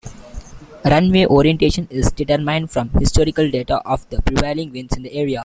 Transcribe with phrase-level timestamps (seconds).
[0.83, 5.39] Runway orientation is determined from historical data of the prevailing winds in the area.